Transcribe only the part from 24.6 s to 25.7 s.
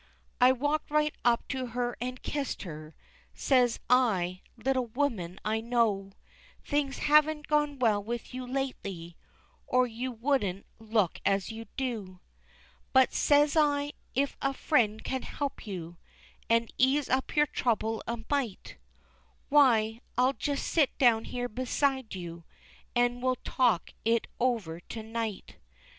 to night.